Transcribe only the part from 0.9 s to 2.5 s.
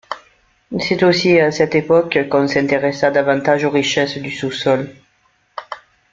aussi à cette époque qu’on